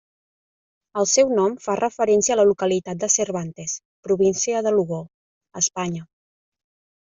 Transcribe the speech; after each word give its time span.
El 1.01 1.07
seu 1.11 1.29
nom 1.39 1.53
fa 1.65 1.75
referència 1.81 2.33
a 2.37 2.39
la 2.41 2.47
localitat 2.53 3.05
de 3.05 3.11
Cervantes, 3.17 3.77
Província 4.11 4.67
de 4.69 4.75
Lugo, 4.81 5.03
Espanya. 5.65 6.07